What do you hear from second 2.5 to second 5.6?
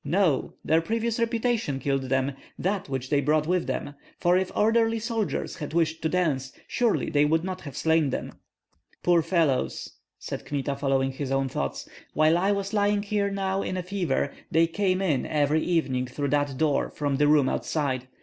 that which they brought with them; for if orderly soldiers